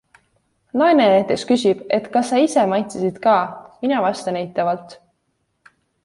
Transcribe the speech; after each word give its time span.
Naine 0.81 1.03
näiteks 1.09 1.41
küsib, 1.49 1.83
et 1.97 2.07
kas 2.15 2.31
sa 2.33 2.39
ise 2.45 2.63
maitsesid 2.71 3.19
ka, 3.25 3.35
mina 3.87 3.99
vastan 4.07 4.39
eitavalt. 4.41 4.97